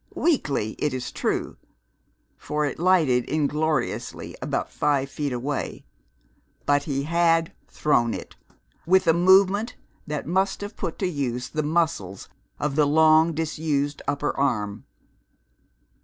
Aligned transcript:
Weakly, 0.15 0.71
it 0.79 0.95
is 0.95 1.11
true, 1.11 1.57
for 2.35 2.65
it 2.65 2.79
lighted 2.79 3.29
ingloriously 3.29 4.35
about 4.41 4.71
five 4.71 5.11
feet 5.11 5.31
away; 5.31 5.85
but 6.65 6.85
he 6.85 7.03
had 7.03 7.53
thrown 7.67 8.15
it, 8.15 8.35
with 8.87 9.05
a 9.05 9.13
movement 9.13 9.75
that 10.07 10.25
must 10.25 10.61
have 10.61 10.75
put 10.75 10.97
to 10.97 11.07
use 11.07 11.49
the 11.49 11.61
muscles 11.61 12.29
of 12.59 12.75
the 12.75 12.87
long 12.87 13.31
disused 13.33 14.01
upper 14.07 14.35
arm. 14.35 14.85